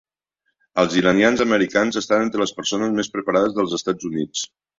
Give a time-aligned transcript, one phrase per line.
[0.83, 4.49] Els iranians americans estan entre les persones més preparades dels Estats Units.